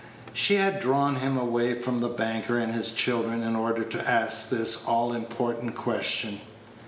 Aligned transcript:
She 0.33 0.55
had 0.55 0.79
drawn 0.79 1.17
him 1.17 1.37
away 1.37 1.75
from 1.75 2.01
the 2.01 2.07
banker 2.09 2.57
and 2.57 2.73
his 2.73 2.89
children 2.89 3.43
in 3.43 3.55
order 3.55 3.83
to 3.83 4.09
ask 4.09 4.49
this 4.49 4.83
all 4.87 5.13
important 5.13 5.75
question. 5.75 6.41